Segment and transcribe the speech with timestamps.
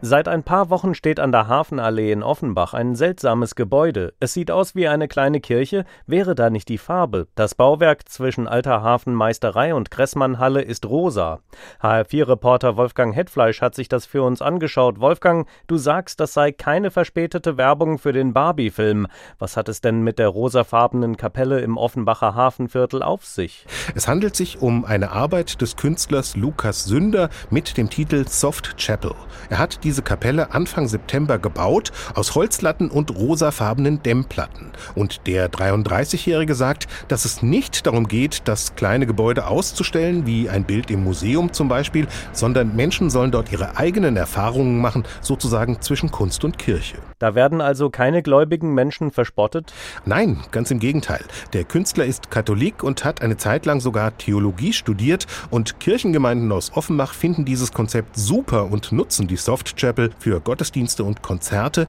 [0.00, 4.14] Seit ein paar Wochen steht an der Hafenallee in Offenbach ein seltsames Gebäude.
[4.20, 7.26] Es sieht aus wie eine kleine Kirche, wäre da nicht die Farbe.
[7.34, 11.40] Das Bauwerk zwischen Alter Hafenmeisterei und Kressmannhalle ist rosa.
[11.82, 15.00] HR4-Reporter Wolfgang Hetfleisch hat sich das für uns angeschaut.
[15.00, 19.08] Wolfgang, du sagst, das sei keine verspätete Werbung für den Barbie-Film.
[19.40, 23.66] Was hat es denn mit der rosafarbenen Kapelle im Offenbacher Hafenviertel auf sich?
[23.96, 29.16] Es handelt sich um eine Arbeit des Künstlers Lukas Sünder mit dem Titel Soft Chapel.
[29.50, 34.66] Er hat diese Kapelle Anfang September gebaut aus Holzlatten und rosafarbenen Dämmplatten.
[34.94, 40.64] Und der 33-Jährige sagt, dass es nicht darum geht, das kleine Gebäude auszustellen, wie ein
[40.64, 46.10] Bild im Museum zum Beispiel, sondern Menschen sollen dort ihre eigenen Erfahrungen machen, sozusagen zwischen
[46.10, 46.98] Kunst und Kirche.
[47.18, 49.72] Da werden also keine gläubigen Menschen verspottet?
[50.04, 51.24] Nein, ganz im Gegenteil.
[51.52, 56.72] Der Künstler ist Katholik und hat eine Zeit lang sogar Theologie studiert und Kirchengemeinden aus
[56.74, 61.86] Offenbach finden dieses Konzept super und nutzen die Soft Chapel für Gottesdienste und Konzerte.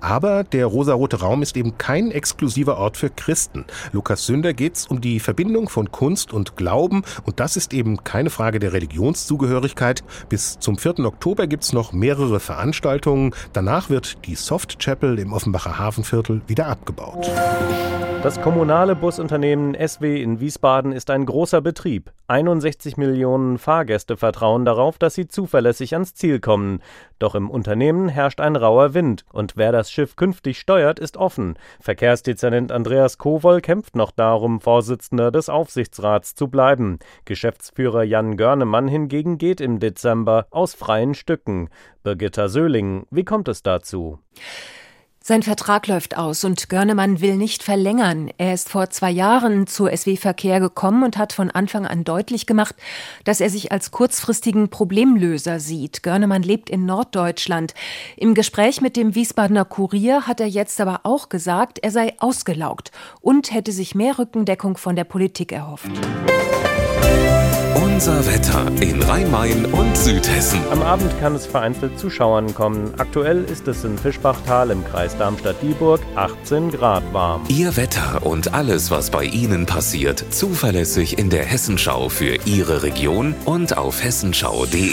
[0.00, 3.64] Aber der rosarote Raum ist eben kein exklusiver Ort für Christen.
[3.92, 8.30] Lukas Sünder geht's um die Verbindung von Kunst und Glauben und das ist eben keine
[8.30, 10.04] Frage der Religionszugehörigkeit.
[10.28, 11.00] Bis zum 4.
[11.00, 13.34] Oktober gibt's noch mehrere Veranstaltungen.
[13.52, 17.30] Danach wird die Soft Chapel im Offenbacher Hafenviertel wieder abgebaut.
[18.22, 22.12] Das kommunale Busunternehmen SW in Wiesbaden ist ein großer Betrieb.
[22.28, 26.82] 61 Millionen Fahrgäste vertrauen darauf, dass sie zuverlässig ans Ziel kommen.
[27.18, 31.58] Doch im Unternehmen herrscht ein rauer Wind und wer das Schiff künftig steuert, ist offen.
[31.80, 36.98] Verkehrsdezernent Andreas Kowol kämpft noch darum, Vorsitzender des Aufsichtsrats zu bleiben.
[37.24, 41.70] Geschäftsführer Jan Görnemann hingegen geht im Dezember aus freien Stücken.
[42.02, 44.18] Birgitta Söhling, wie kommt es dazu?
[45.28, 48.30] Sein Vertrag läuft aus und Görnemann will nicht verlängern.
[48.38, 52.46] Er ist vor zwei Jahren zu SW Verkehr gekommen und hat von Anfang an deutlich
[52.46, 52.74] gemacht,
[53.24, 56.02] dass er sich als kurzfristigen Problemlöser sieht.
[56.02, 57.74] Görnemann lebt in Norddeutschland.
[58.16, 62.90] Im Gespräch mit dem Wiesbadener Kurier hat er jetzt aber auch gesagt, er sei ausgelaugt
[63.20, 65.90] und hätte sich mehr Rückendeckung von der Politik erhofft.
[68.08, 70.60] Unser Wetter in Rhein-Main und Südhessen.
[70.70, 72.94] Am Abend kann es vereinzelt zu Schauern kommen.
[72.96, 77.42] Aktuell ist es in Fischbachtal im Kreis Darmstadt-Dieburg 18 Grad warm.
[77.48, 83.34] Ihr Wetter und alles, was bei Ihnen passiert, zuverlässig in der Hessenschau für Ihre Region
[83.44, 84.88] und auf hessenschau.de.